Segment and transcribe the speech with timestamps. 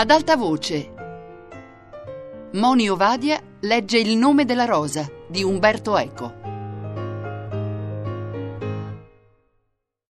[0.00, 0.94] Ad alta voce.
[2.54, 6.34] Moni Ovadia legge Il nome della rosa di Umberto Eco.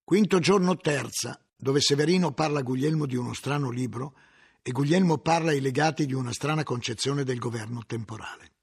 [0.04, 4.14] Quinto giorno terza, dove Severino parla a Guglielmo di uno strano libro
[4.62, 8.59] e Guglielmo parla ai legati di una strana concezione del governo temporale.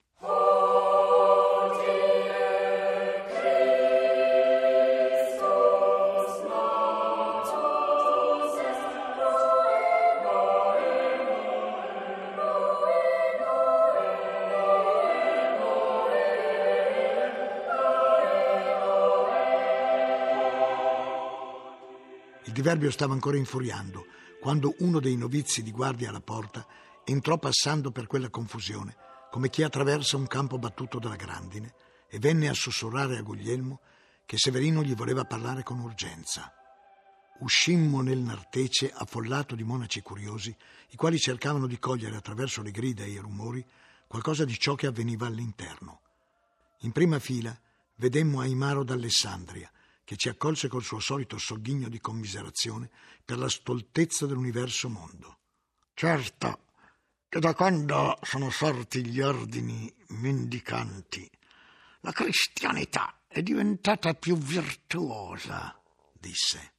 [22.57, 24.07] Diverbio stava ancora infuriando
[24.41, 26.65] quando uno dei novizi di guardia alla porta
[27.03, 28.95] entrò passando per quella confusione,
[29.29, 31.75] come chi attraversa un campo battuto dalla grandine,
[32.09, 33.81] e venne a sussurrare a Guglielmo
[34.25, 36.51] che Severino gli voleva parlare con urgenza.
[37.41, 40.55] Uscimmo nel nartece affollato di monaci curiosi,
[40.89, 43.63] i quali cercavano di cogliere attraverso le grida e i rumori
[44.07, 46.01] qualcosa di ciò che avveniva all'interno.
[46.79, 47.55] In prima fila
[47.97, 49.71] vedemmo Aimaro d'Alessandria,
[50.07, 52.89] che ci accolse col suo solito sogghigno di commiserazione
[53.25, 55.39] per la stoltezza dell'universo mondo.
[55.93, 56.67] Certo
[57.27, 61.29] che da quando sono sorti gli ordini mendicanti,
[61.99, 65.77] la cristianità è diventata più virtuosa,
[66.13, 66.75] disse.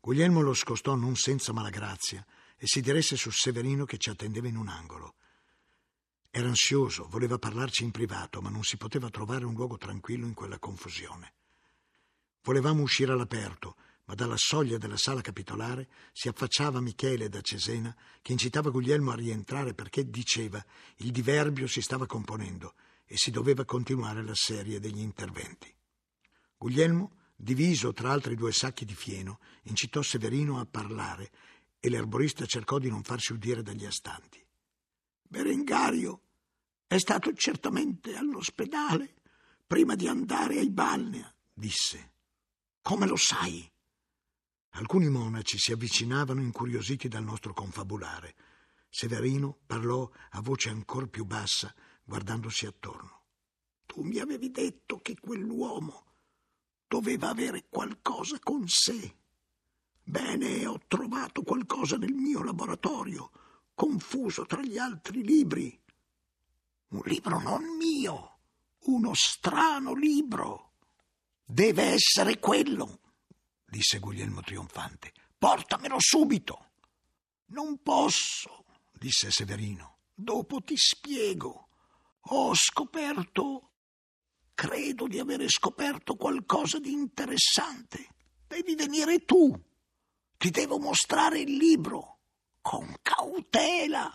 [0.00, 4.56] Guglielmo lo scostò non senza malagrazia e si diresse su Severino che ci attendeva in
[4.56, 5.14] un angolo.
[6.32, 10.34] Era ansioso, voleva parlarci in privato, ma non si poteva trovare un luogo tranquillo in
[10.34, 11.34] quella confusione.
[12.42, 18.32] Volevamo uscire all'aperto, ma dalla soglia della sala capitolare si affacciava Michele da Cesena che
[18.32, 20.64] incitava Guglielmo a rientrare perché diceva
[20.96, 22.74] il diverbio si stava componendo
[23.06, 25.72] e si doveva continuare la serie degli interventi.
[26.56, 31.30] Guglielmo, diviso tra altri due sacchi di fieno, incitò Severino a parlare
[31.78, 34.44] e l'erborista cercò di non farsi udire dagli astanti.
[35.22, 36.20] Berengario
[36.86, 39.14] è stato certamente all'ospedale
[39.66, 42.11] prima di andare ai Balnea, disse.
[42.82, 43.70] Come lo sai?
[44.70, 48.34] Alcuni monaci si avvicinavano incuriositi dal nostro confabulare.
[48.88, 51.72] Severino parlò a voce ancor più bassa,
[52.02, 53.20] guardandosi attorno.
[53.86, 56.06] Tu mi avevi detto che quell'uomo
[56.88, 59.16] doveva avere qualcosa con sé.
[60.02, 63.30] Bene, ho trovato qualcosa nel mio laboratorio,
[63.74, 65.80] confuso tra gli altri libri.
[66.88, 68.38] Un libro non mio,
[68.86, 70.71] uno strano libro.
[71.44, 73.00] Deve essere quello,
[73.66, 75.12] disse Guglielmo trionfante.
[75.36, 76.70] Portamelo subito.
[77.46, 79.98] Non posso, disse Severino.
[80.14, 81.68] Dopo ti spiego.
[82.26, 83.70] Ho scoperto.
[84.54, 88.14] Credo di avere scoperto qualcosa di interessante.
[88.46, 89.52] Devi venire tu.
[90.36, 92.20] Ti devo mostrare il libro.
[92.60, 94.10] Con cautela.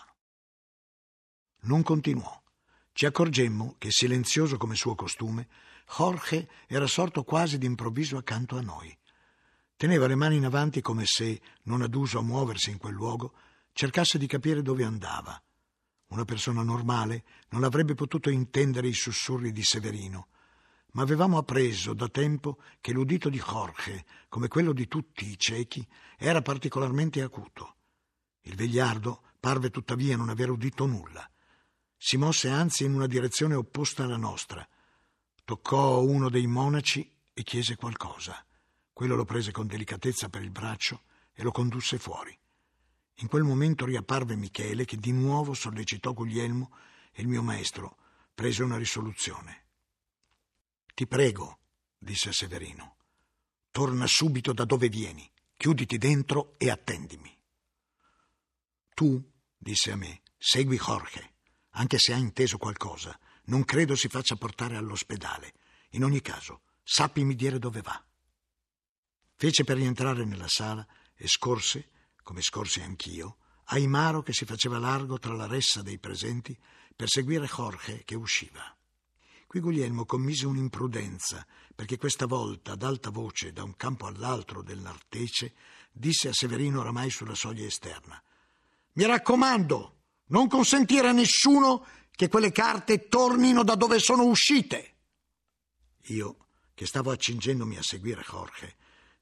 [1.62, 2.42] Non continuò.
[2.94, 5.48] Ci accorgemmo che, silenzioso come suo costume,
[5.90, 8.96] Jorge era sorto quasi d'improvviso accanto a noi.
[9.76, 13.34] Teneva le mani in avanti come se, non aduso a muoversi in quel luogo,
[13.72, 15.42] cercasse di capire dove andava.
[16.08, 20.28] Una persona normale non avrebbe potuto intendere i sussurri di Severino,
[20.94, 25.88] ma avevamo appreso da tempo che l'udito di Jorge, come quello di tutti i ciechi,
[26.18, 27.76] era particolarmente acuto.
[28.42, 31.30] Il vegliardo parve tuttavia non aver udito nulla.
[31.96, 34.68] Si mosse anzi in una direzione opposta alla nostra,
[35.48, 38.46] Toccò uno dei monaci e chiese qualcosa.
[38.92, 42.38] Quello lo prese con delicatezza per il braccio e lo condusse fuori.
[43.20, 46.76] In quel momento riapparve Michele che di nuovo sollecitò Guglielmo
[47.14, 47.96] e il mio maestro
[48.36, 49.68] prese una risoluzione.
[50.94, 51.60] Ti prego,
[51.98, 52.98] disse Severino,
[53.72, 57.34] torna subito da dove vieni, chiuditi dentro e attendimi.
[58.94, 61.36] Tu, disse a me, segui Jorge,
[61.70, 65.54] anche se ha inteso qualcosa, non credo si faccia portare all'ospedale.
[65.92, 68.02] In ogni caso, sappimi dire dove va.
[69.36, 70.86] Fece per rientrare nella sala
[71.16, 71.90] e scorse,
[72.24, 73.38] come scorsi anch'io,
[73.70, 76.58] Aimaro che si faceva largo tra la ressa dei presenti
[76.96, 78.76] per seguire Jorge che usciva.
[79.46, 81.46] Qui Guglielmo commise un'imprudenza,
[81.76, 85.54] perché questa volta, ad alta voce, da un campo all'altro del Nartece,
[85.92, 88.22] disse a Severino oramai sulla soglia esterna:
[88.94, 89.96] Mi raccomando,
[90.28, 91.86] non consentire a nessuno
[92.18, 94.96] che quelle carte tornino da dove sono uscite.
[96.06, 98.76] Io, che stavo accingendomi a seguire Jorge,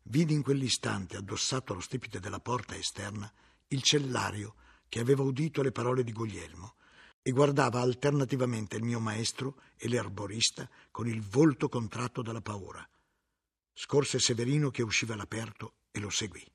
[0.04, 3.30] vidi in quell'istante, addossato allo stipite della porta esterna,
[3.68, 4.56] il cellario
[4.88, 6.76] che aveva udito le parole di Guglielmo
[7.22, 12.88] e guardava alternativamente il mio maestro e l'erborista con il volto contratto dalla paura.
[13.74, 16.50] Scorse Severino che usciva all'aperto e lo seguì.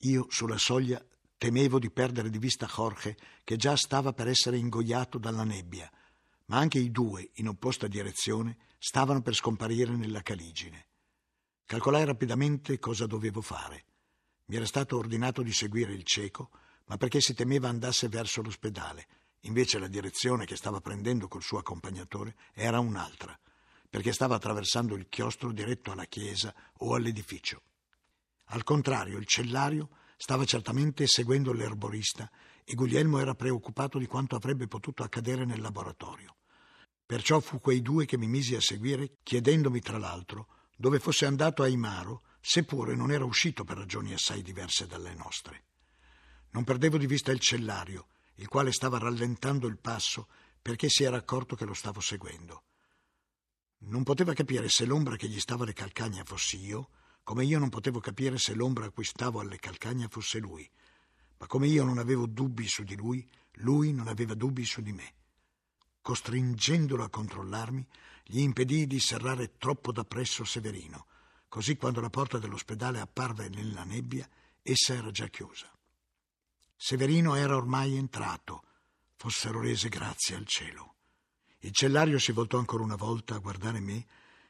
[0.00, 1.02] Io sulla soglia
[1.44, 5.92] temevo di perdere di vista Jorge, che già stava per essere ingoiato dalla nebbia,
[6.46, 10.86] ma anche i due, in opposta direzione, stavano per scomparire nella caligine.
[11.66, 13.84] Calcolai rapidamente cosa dovevo fare.
[14.46, 16.48] Mi era stato ordinato di seguire il cieco,
[16.86, 19.06] ma perché si temeva andasse verso l'ospedale.
[19.40, 23.38] Invece la direzione che stava prendendo col suo accompagnatore era un'altra,
[23.90, 27.60] perché stava attraversando il chiostro diretto alla chiesa o all'edificio.
[28.44, 29.90] Al contrario, il cellario
[30.24, 32.30] stava certamente seguendo l'erborista
[32.64, 36.36] e Guglielmo era preoccupato di quanto avrebbe potuto accadere nel laboratorio.
[37.04, 40.48] Perciò fu quei due che mi misi a seguire, chiedendomi tra l'altro
[40.78, 45.64] dove fosse andato Aimaro, seppure non era uscito per ragioni assai diverse dalle nostre.
[46.52, 48.06] Non perdevo di vista il cellario,
[48.36, 50.28] il quale stava rallentando il passo
[50.62, 52.62] perché si era accorto che lo stavo seguendo.
[53.80, 56.88] Non poteva capire se l'ombra che gli stava alle calcagna fossi io,
[57.24, 60.70] come io non potevo capire se l'ombra a cui stavo alle calcagna fosse lui.
[61.38, 63.26] Ma come io non avevo dubbi su di lui,
[63.58, 65.14] lui non aveva dubbi su di me.
[66.02, 67.84] Costringendolo a controllarmi,
[68.24, 71.06] gli impedii di serrare troppo da presso Severino,
[71.48, 74.28] così quando la porta dell'ospedale apparve nella nebbia,
[74.62, 75.70] essa era già chiusa.
[76.76, 78.64] Severino era ormai entrato,
[79.16, 80.96] fossero rese grazie al cielo.
[81.60, 84.06] Il cellario si voltò ancora una volta a guardare me,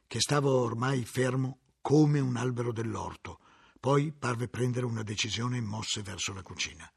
[0.08, 3.40] che stavo ormai fermo come un albero dell'orto,
[3.78, 6.90] poi parve prendere una decisione e mosse verso la cucina.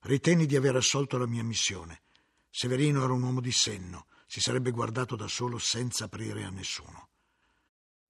[0.00, 2.02] Ritenni di aver assolto la mia missione.
[2.50, 7.10] Severino era un uomo di senno, si sarebbe guardato da solo senza aprire a nessuno.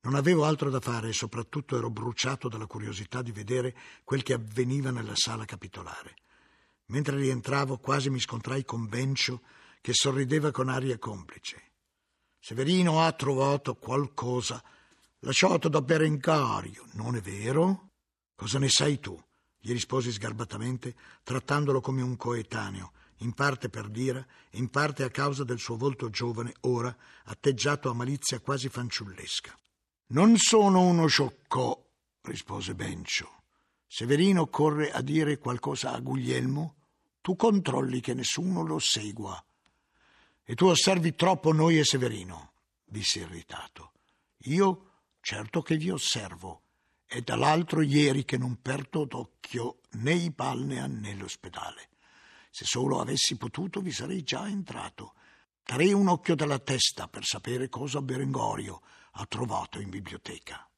[0.00, 4.32] Non avevo altro da fare e soprattutto ero bruciato dalla curiosità di vedere quel che
[4.32, 6.14] avveniva nella sala capitolare.
[6.86, 9.42] Mentre rientravo quasi mi scontrai con Bencio
[9.82, 11.72] che sorrideva con aria complice.
[12.38, 14.64] Severino ha trovato qualcosa
[15.22, 17.88] lasciato da Berengario, non è vero?
[18.34, 19.20] Cosa ne sai tu?
[19.64, 25.44] gli risposi sgarbatamente, trattandolo come un coetaneo, in parte per dire, in parte a causa
[25.44, 26.94] del suo volto giovane, ora
[27.26, 29.56] atteggiato a malizia quasi fanciullesca.
[30.08, 31.90] Non sono uno sciocco,
[32.22, 33.42] rispose Bencio.
[33.86, 36.75] Severino corre a dire qualcosa a Guglielmo,
[37.20, 39.40] tu controlli che nessuno lo segua.
[40.42, 42.54] E tu osservi troppo noi e Severino,
[42.84, 43.92] disse irritato.
[44.46, 44.91] Io
[45.22, 46.64] certo che vi osservo,
[47.06, 51.88] e dall'altro ieri che non perdo d'occhio né i Palnea né l'ospedale.
[52.50, 55.14] Se solo avessi potuto vi sarei già entrato.
[55.64, 58.82] Darei un occhio dalla testa per sapere cosa Berengorio
[59.12, 60.69] ha trovato in biblioteca.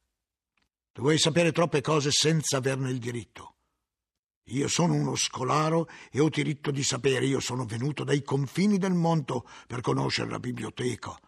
[0.93, 3.55] Vuoi sapere troppe cose senza averne il diritto.
[4.49, 7.25] Io sono uno scolaro e ho diritto di sapere.
[7.25, 11.19] Io sono venuto dai confini del mondo per conoscere la biblioteca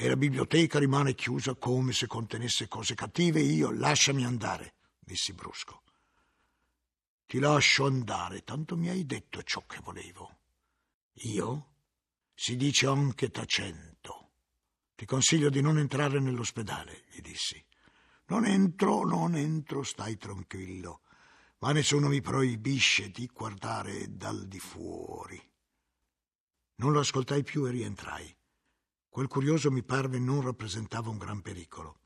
[0.00, 5.82] e la biblioteca rimane chiusa come se contenesse cose cattive, io lasciami andare, dissi brusco.
[7.26, 10.38] Ti lascio andare, tanto mi hai detto ciò che volevo.
[11.22, 11.72] Io?
[12.32, 14.30] Si dice anche tacento.
[14.94, 17.60] Ti consiglio di non entrare nell'ospedale, gli dissi.
[18.26, 21.00] Non entro, non entro, stai tranquillo,
[21.58, 25.42] ma nessuno mi proibisce di guardare dal di fuori.
[26.76, 28.37] Non lo ascoltai più e rientrai.
[29.18, 31.98] Quel curioso mi parve non rappresentava un gran pericolo.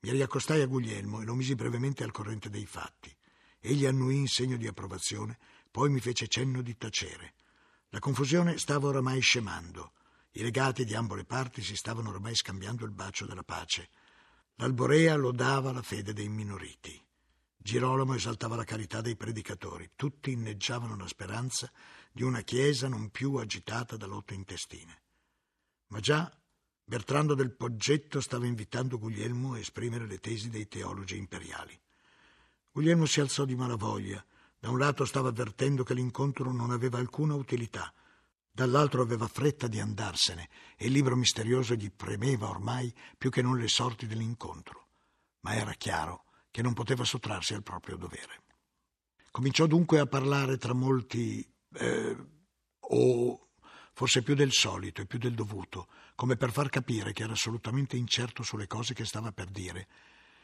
[0.00, 3.16] Mi riaccostai a Guglielmo e lo misi brevemente al corrente dei fatti.
[3.60, 5.38] Egli annuì in segno di approvazione,
[5.70, 7.34] poi mi fece cenno di tacere.
[7.90, 9.92] La confusione stava oramai scemando.
[10.32, 13.88] I legati di ambo le parti si stavano oramai scambiando il bacio della pace.
[14.56, 17.00] L'alborea lodava la fede dei minoriti.
[17.56, 19.92] Girolamo esaltava la carità dei predicatori.
[19.94, 21.70] Tutti inneggiavano la speranza
[22.10, 25.01] di una chiesa non più agitata da lotte intestine.
[25.92, 26.30] Ma già
[26.84, 31.78] Bertrando del Poggetto stava invitando Guglielmo a esprimere le tesi dei teologi imperiali.
[32.70, 34.24] Guglielmo si alzò di malavoglia.
[34.58, 37.92] Da un lato stava avvertendo che l'incontro non aveva alcuna utilità,
[38.50, 43.58] dall'altro aveva fretta di andarsene e il libro misterioso gli premeva ormai più che non
[43.58, 44.88] le sorti dell'incontro.
[45.40, 48.42] Ma era chiaro che non poteva sottrarsi al proprio dovere.
[49.30, 52.16] Cominciò dunque a parlare tra molti eh,
[52.80, 53.48] o
[53.92, 57.96] forse più del solito e più del dovuto, come per far capire che era assolutamente
[57.96, 59.88] incerto sulle cose che stava per dire,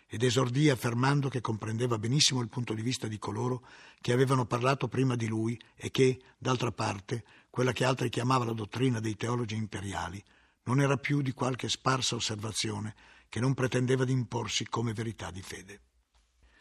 [0.06, 3.66] ed esordì affermando che comprendeva benissimo il punto di vista di coloro
[4.00, 8.52] che avevano parlato prima di lui e che, d'altra parte, quella che altri chiamava la
[8.52, 10.22] dottrina dei teologi imperiali,
[10.64, 12.94] non era più di qualche sparsa osservazione
[13.28, 15.80] che non pretendeva di imporsi come verità di fede.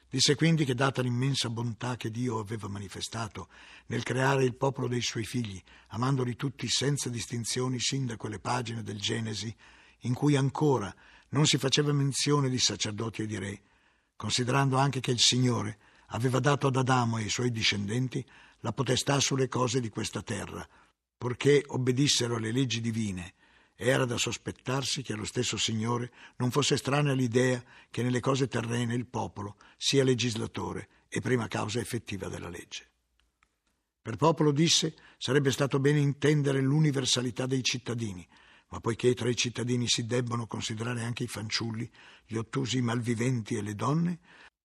[0.10, 3.50] Disse quindi che data l'immensa bontà che Dio aveva manifestato
[3.88, 8.84] nel creare il popolo dei suoi figli, amandoli tutti senza distinzioni sin da quelle pagine
[8.84, 9.54] del Genesi
[10.02, 10.94] in cui ancora
[11.30, 13.62] non si faceva menzione di sacerdoti e di re,
[14.16, 18.26] considerando anche che il Signore aveva dato ad Adamo e ai suoi discendenti
[18.62, 20.66] la potestà sulle cose di questa terra,
[21.18, 23.34] purché obbedissero alle leggi divine.
[23.80, 28.96] Era da sospettarsi che allo stesso Signore non fosse strana l'idea che nelle cose terrene
[28.96, 32.90] il popolo sia legislatore e prima causa effettiva della legge.
[34.02, 38.28] Per popolo, disse, sarebbe stato bene intendere l'universalità dei cittadini,
[38.70, 41.88] ma poiché tra i cittadini si debbono considerare anche i fanciulli,
[42.26, 44.20] gli ottusi malviventi e le donne,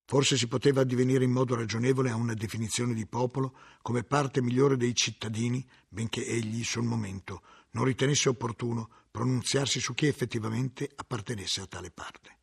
[0.06, 4.78] forse si poteva addivenire in modo ragionevole a una definizione di popolo come parte migliore
[4.78, 7.42] dei cittadini, benché egli sul momento
[7.72, 12.38] non ritenesse opportuno pronunziarsi su chi effettivamente appartenesse a tale parte.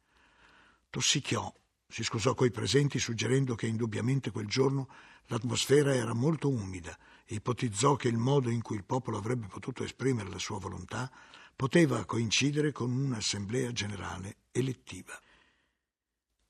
[0.89, 1.51] Tossicchiò,
[1.87, 4.87] si scusò coi presenti suggerendo che indubbiamente quel giorno
[5.31, 9.83] L'atmosfera era molto umida e ipotizzò che il modo in cui il popolo avrebbe potuto
[9.83, 11.11] esprimere la sua volontà
[11.55, 15.19] poteva coincidere con un'assemblea generale elettiva.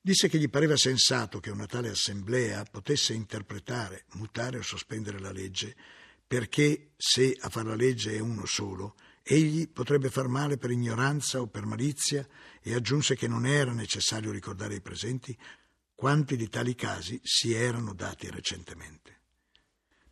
[0.00, 5.30] Disse che gli pareva sensato che una tale assemblea potesse interpretare, mutare o sospendere la
[5.30, 5.76] legge,
[6.30, 11.40] perché se a far la legge è uno solo, egli potrebbe far male per ignoranza
[11.40, 12.24] o per malizia
[12.62, 15.36] e aggiunse che non era necessario ricordare ai presenti
[15.92, 19.22] quanti di tali casi si erano dati recentemente.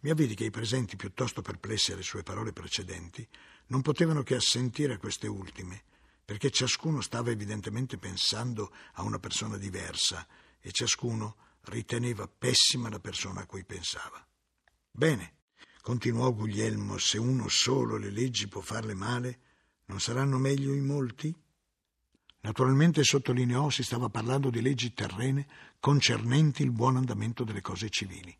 [0.00, 3.24] Mi avvidi che i presenti, piuttosto perplessi alle sue parole precedenti,
[3.68, 5.84] non potevano che assentire a queste ultime,
[6.24, 10.26] perché ciascuno stava evidentemente pensando a una persona diversa
[10.58, 14.26] e ciascuno riteneva pessima la persona a cui pensava.
[14.90, 15.36] Bene,
[15.80, 19.40] continuò Guglielmo, se uno solo le leggi può farle male,
[19.86, 21.34] non saranno meglio i molti?
[22.40, 25.46] Naturalmente, sottolineò, si stava parlando di leggi terrene
[25.80, 28.36] concernenti il buon andamento delle cose civili.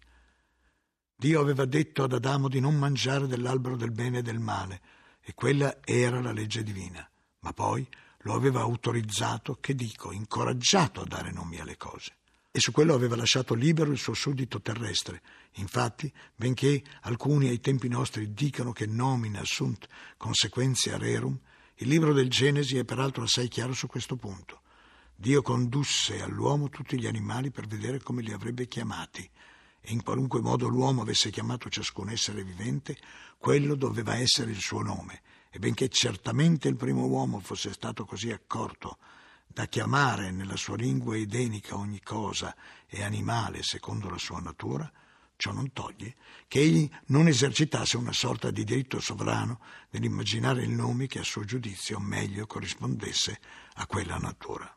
[1.17, 4.81] Dio aveva detto ad Adamo di non mangiare dell'albero del bene e del male,
[5.21, 7.09] e quella era la legge divina,
[7.41, 7.87] ma poi
[8.23, 12.18] lo aveva autorizzato, che dico, incoraggiato a dare nomi alle cose.
[12.59, 15.23] E su quello aveva lasciato libero il suo suddito terrestre.
[15.59, 19.87] Infatti, benché alcuni ai tempi nostri dicano che nomina sunt
[20.17, 21.39] consequentia rerum,
[21.77, 24.63] il libro del Genesi è peraltro assai chiaro su questo punto.
[25.15, 29.23] Dio condusse all'uomo tutti gli animali per vedere come li avrebbe chiamati
[29.81, 32.97] e in qualunque modo l'uomo avesse chiamato ciascun essere vivente,
[33.39, 35.23] quello doveva essere il suo nome.
[35.51, 38.99] E benché certamente il primo uomo fosse stato così accorto
[39.49, 42.55] da chiamare nella sua lingua edenica ogni cosa
[42.87, 44.93] e animale secondo la sua natura,
[45.39, 46.17] Ciò non toglie
[46.49, 51.45] che egli non esercitasse una sorta di diritto sovrano nell'immaginare il nome che a suo
[51.45, 53.39] giudizio meglio corrispondesse
[53.75, 54.77] a quella natura.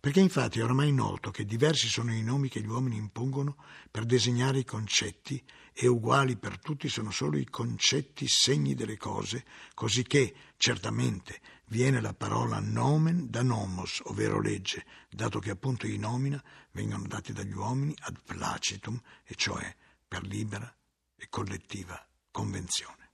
[0.00, 3.58] Perché infatti è oramai noto che diversi sono i nomi che gli uomini impongono
[3.92, 5.40] per designare i concetti
[5.72, 12.00] e uguali per tutti sono solo i concetti segni delle cose, così che, certamente, viene
[12.00, 17.54] la parola nomen da nomos, ovvero legge, dato che appunto i nomina vengono dati dagli
[17.54, 19.74] uomini ad placitum, e cioè
[20.06, 20.72] per libera
[21.16, 23.10] e collettiva convenzione.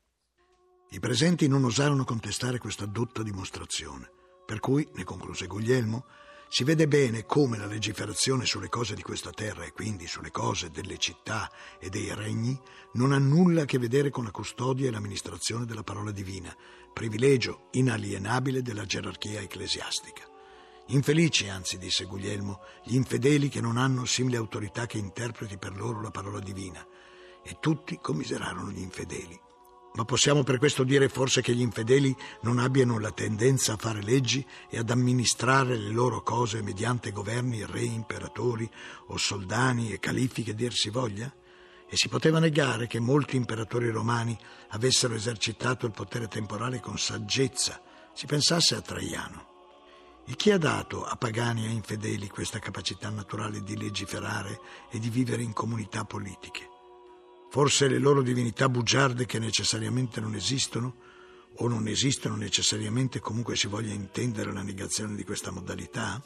[0.91, 4.11] I presenti non osarono contestare questa dotta dimostrazione,
[4.47, 6.07] per cui, ne concluse Guglielmo,
[6.55, 10.71] si vede bene come la legiferazione sulle cose di questa terra e quindi sulle cose
[10.71, 12.57] delle città e dei regni
[12.93, 16.57] non ha nulla a che vedere con la custodia e l'amministrazione della parola divina,
[16.93, 20.23] privilegio inalienabile della gerarchia ecclesiastica.
[20.91, 26.01] Infelici, anzi, disse Guglielmo, gli infedeli che non hanno simile autorità che interpreti per loro
[26.01, 26.87] la parola divina.
[27.43, 29.44] E tutti commiserarono gli infedeli.
[29.97, 34.03] Ma possiamo per questo dire forse che gli infedeli non abbiano la tendenza a fare
[34.03, 38.69] leggi e ad amministrare le loro cose mediante governi, re, imperatori
[39.09, 41.33] o soldani e califi che dir si voglia?
[41.89, 44.37] E si poteva negare che molti imperatori romani
[44.71, 47.81] avessero esercitato il potere temporale con saggezza.
[48.13, 49.53] Si pensasse a Traiano.
[50.27, 54.59] E chi ha dato a pagani e a infedeli questa capacità naturale di legiferare
[54.91, 56.74] e di vivere in comunità politiche?
[57.55, 60.97] Forse le loro divinità bugiarde che necessariamente non esistono,
[61.59, 66.21] o non esistono necessariamente comunque si voglia intendere la negazione di questa modalità?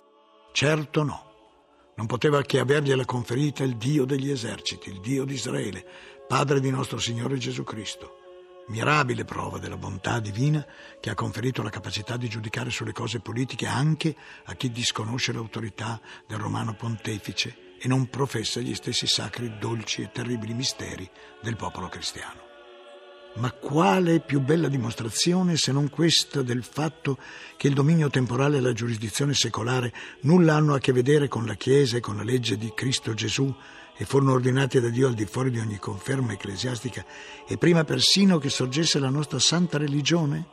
[0.52, 1.92] Certo no.
[1.96, 5.84] Non poteva che avergliela conferita il Dio degli eserciti, il Dio di Israele,
[6.26, 8.20] Padre di nostro Signore Gesù Cristo.
[8.68, 10.64] Mirabile prova della bontà divina
[10.98, 14.16] che ha conferito la capacità di giudicare sulle cose politiche anche
[14.46, 20.10] a chi disconosce l'autorità del romano pontefice e non professa gli stessi sacri, dolci e
[20.12, 21.08] terribili misteri
[21.40, 22.46] del popolo cristiano.
[23.34, 27.18] Ma quale più bella dimostrazione se non questa del fatto
[27.56, 29.92] che il dominio temporale e la giurisdizione secolare
[30.22, 33.54] nulla hanno a che vedere con la Chiesa e con la legge di Cristo Gesù
[33.96, 37.04] e furono ordinati da Dio al di fuori di ogni conferma ecclesiastica
[37.46, 40.46] e prima persino che sorgesse la nostra santa religione?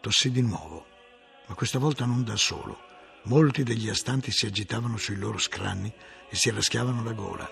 [0.00, 0.84] Tossì di nuovo,
[1.46, 2.88] ma questa volta non da solo
[3.24, 5.92] Molti degli astanti si agitavano sui loro scranni
[6.28, 7.48] e si raschiavano la gola.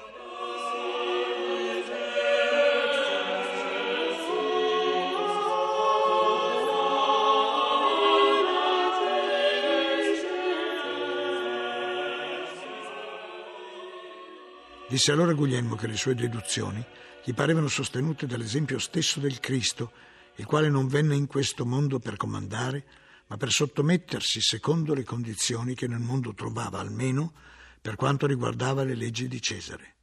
[14.88, 16.82] Disse allora Guglielmo che le sue deduzioni
[17.22, 19.92] gli parevano sostenute dall'esempio stesso del Cristo,
[20.36, 22.84] il quale non venne in questo mondo per comandare,
[23.28, 27.32] ma per sottomettersi secondo le condizioni che nel mondo trovava, almeno
[27.80, 29.94] per quanto riguardava le leggi di Cesare.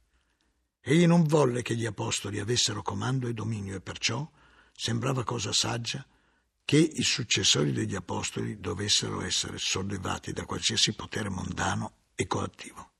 [0.80, 4.28] Egli non volle che gli apostoli avessero comando e dominio e perciò
[4.72, 6.06] sembrava cosa saggia
[6.64, 12.92] che i successori degli apostoli dovessero essere sollevati da qualsiasi potere mondano e coattivo.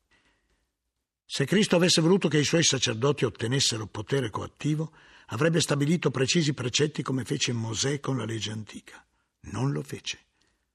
[1.24, 4.92] Se Cristo avesse voluto che i suoi sacerdoti ottenessero potere coattivo,
[5.26, 9.05] avrebbe stabilito precisi precetti come fece Mosè con la legge antica.
[9.46, 10.26] Non lo fece.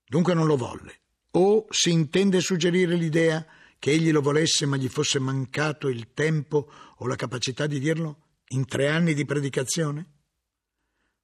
[0.06, 1.00] Dunque non lo volle.
[1.32, 3.46] O si intende suggerire l'idea
[3.80, 8.28] che egli lo volesse ma gli fosse mancato il tempo o la capacità di dirlo
[8.50, 10.12] in tre anni di predicazione?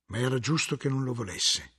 [0.06, 1.74] Ma era giusto che non lo volesse,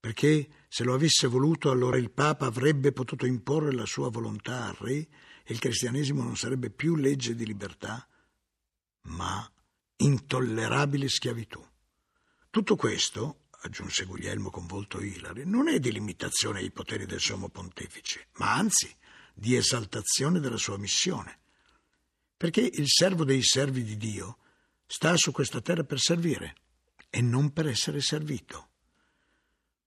[0.00, 4.74] perché se lo avesse voluto allora il Papa avrebbe potuto imporre la sua volontà al
[4.74, 4.96] re
[5.44, 8.06] e il cristianesimo non sarebbe più legge di libertà,
[9.02, 9.48] ma
[9.96, 11.64] intollerabile schiavitù.
[12.50, 17.48] Tutto questo, aggiunse Guglielmo con volto ilare, non è di limitazione ai poteri del sommo
[17.48, 18.94] pontefice, ma anzi
[19.34, 21.38] di esaltazione della sua missione.
[22.36, 24.38] Perché il servo dei servi di Dio
[24.86, 26.54] sta su questa terra per servire
[27.08, 28.68] e non per essere servito.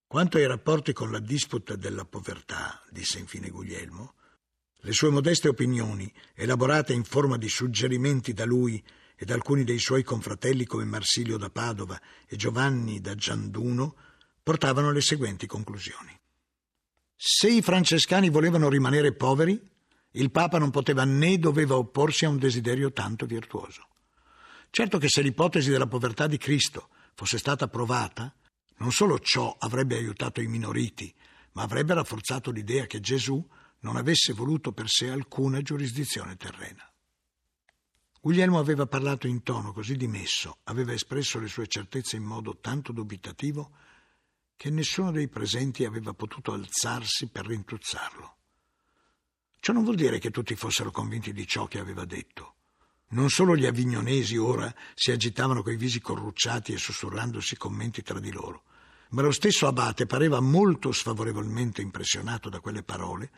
[0.08, 4.15] Quanto ai rapporti con la disputa della povertà, disse infine Guglielmo,
[4.79, 8.82] le sue modeste opinioni, elaborate in forma di suggerimenti da lui
[9.15, 13.95] e da alcuni dei suoi confratelli come Marsilio da Padova e Giovanni da Gianduno,
[14.43, 16.17] portavano le seguenti conclusioni.
[17.15, 19.60] Se i francescani volevano rimanere poveri,
[20.12, 23.87] il Papa non poteva né doveva opporsi a un desiderio tanto virtuoso.
[24.70, 28.33] Certo che se l'ipotesi della povertà di Cristo fosse stata provata,
[28.77, 31.13] non solo ciò avrebbe aiutato i minoriti,
[31.53, 33.44] ma avrebbe rafforzato l'idea che Gesù
[33.79, 36.90] non avesse voluto per sé alcuna giurisdizione terrena.
[38.25, 42.92] Guglielmo aveva parlato in tono così dimesso, aveva espresso le sue certezze in modo tanto
[42.92, 43.70] dubitativo
[44.55, 48.38] che nessuno dei presenti aveva potuto alzarsi per rintuzzarlo.
[49.59, 52.55] Ciò non vuol dire che tutti fossero convinti di ciò che aveva detto.
[53.09, 58.31] Non solo gli avignonesi ora si agitavano coi visi corrucciati e sussurrandosi commenti tra di
[58.31, 58.64] loro,
[59.09, 63.29] ma lo stesso abate pareva molto sfavorevolmente impressionato da quelle parole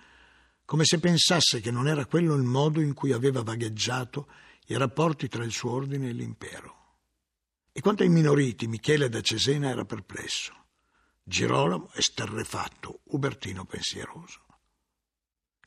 [0.68, 4.28] come se pensasse che non era quello il modo in cui aveva vagheggiato
[4.68, 6.76] i rapporti tra il suo ordine e l'impero.
[7.72, 10.54] E quanto ai minoriti, Michele da Cesena era perplesso,
[11.24, 14.46] Girolamo esterrefatto, Ubertino pensieroso.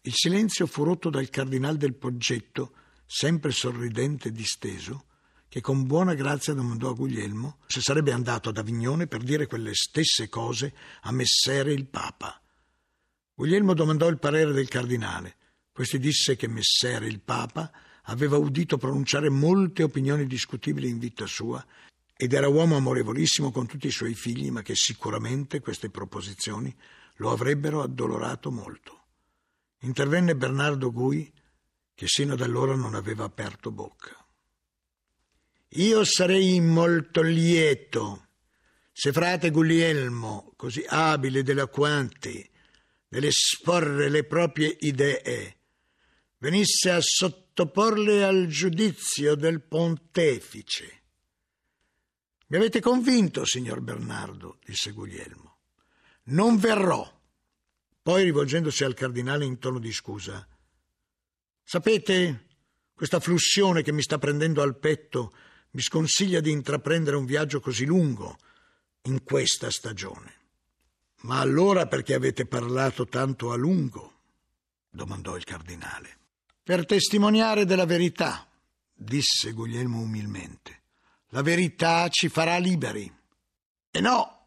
[0.02, 2.72] Il silenzio fu rotto dal cardinal del Poggetto,
[3.04, 5.06] sempre sorridente e disteso,
[5.48, 9.74] che con buona grazia domandò a Guglielmo se sarebbe andato ad Avignone per dire quelle
[9.74, 12.40] stesse cose a Messere il Papa
[13.40, 15.36] Guglielmo domandò il parere del cardinale.
[15.72, 17.72] Questi disse che Messere, il Papa,
[18.04, 21.64] aveva udito pronunciare molte opinioni discutibili in vita sua
[22.16, 26.74] ed era uomo amorevolissimo con tutti i suoi figli, ma che sicuramente queste proposizioni
[27.16, 29.04] lo avrebbero addolorato molto.
[29.80, 31.32] Intervenne Bernardo Gui,
[31.94, 34.16] che sino ad allora non aveva aperto bocca.
[35.74, 38.26] Io sarei molto lieto
[38.92, 42.50] se frate Guglielmo, così abile ed eloquente,
[43.08, 45.56] nell'esporre le proprie idee,
[46.36, 47.00] venisse a
[47.61, 51.03] sottoporle al giudizio del pontefice.
[52.46, 55.59] Mi avete convinto, signor Bernardo, disse Guglielmo.
[56.25, 57.07] Non verrò.
[58.03, 60.46] Poi, rivolgendosi al cardinale in tono di scusa,
[61.62, 62.46] sapete,
[62.94, 65.35] questa flussione che mi sta prendendo al petto
[65.73, 68.38] mi sconsiglia di intraprendere un viaggio così lungo
[69.03, 70.38] in questa stagione.
[71.23, 74.14] Ma allora perché avete parlato tanto a lungo?
[74.88, 76.19] domandò il cardinale.
[76.62, 78.49] Per testimoniare della verità,
[78.94, 80.83] disse Guglielmo umilmente.
[81.29, 83.12] La verità ci farà liberi.
[83.90, 84.46] E no,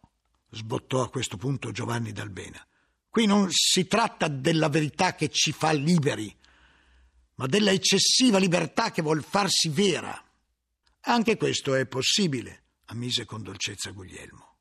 [0.50, 2.66] sbottò a questo punto Giovanni d'Albena.
[3.10, 6.36] Qui non si tratta della verità che ci fa liberi,
[7.36, 10.24] ma della eccessiva libertà che vuol farsi vera.
[11.06, 14.54] Anche questo è possibile, ammise con dolcezza Guglielmo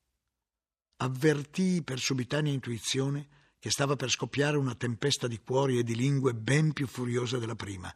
[1.03, 3.27] avvertii per subitanea intuizione
[3.63, 7.55] che stava per scoppiare una tempesta di cuori e di lingue ben più furiosa della
[7.55, 7.95] prima,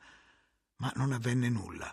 [0.76, 1.92] ma non avvenne nulla.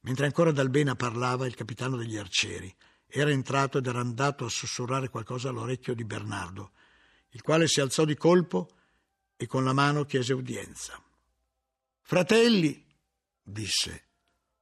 [0.00, 2.74] Mentre ancora Dalbena parlava, il capitano degli arcieri
[3.06, 6.72] era entrato ed era andato a sussurrare qualcosa all'orecchio di Bernardo,
[7.28, 8.68] il quale si alzò di colpo
[9.36, 11.00] e con la mano chiese udienza.
[12.00, 12.84] Fratelli,
[13.44, 14.06] disse,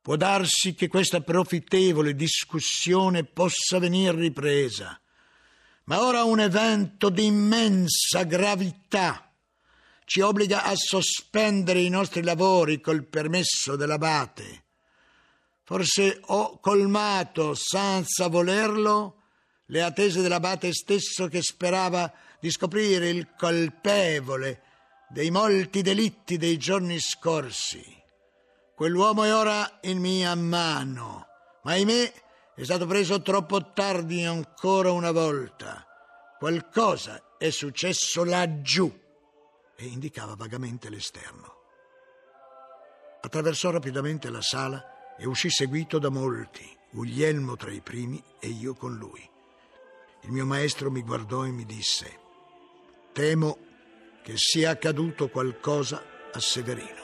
[0.02, 5.00] può darsi che questa profittevole discussione possa venir ripresa,
[5.84, 9.30] ma ora un evento di immensa gravità
[10.04, 14.64] ci obbliga a sospendere i nostri lavori col permesso dell'abate.
[15.62, 19.22] Forse ho colmato, senza volerlo,
[19.66, 24.62] le attese dell'abate stesso che sperava di scoprire il colpevole
[25.08, 27.82] dei molti delitti dei giorni scorsi.
[28.74, 31.26] Quell'uomo è ora in mia mano,
[31.62, 32.12] ma ahimè
[32.54, 35.84] è stato preso troppo tardi ancora una volta.
[36.38, 38.92] Qualcosa è successo laggiù
[39.76, 41.62] e indicava vagamente l'esterno.
[43.20, 48.74] Attraversò rapidamente la sala e uscì seguito da molti, Guglielmo tra i primi e io
[48.74, 49.28] con lui.
[50.22, 52.18] Il mio maestro mi guardò e mi disse,
[53.12, 53.58] temo
[54.22, 57.03] che sia accaduto qualcosa a Severino.